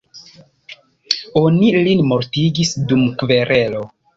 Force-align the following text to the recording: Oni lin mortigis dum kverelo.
Oni 1.43 1.69
lin 1.89 2.03
mortigis 2.13 2.75
dum 2.89 3.05
kverelo. 3.23 3.89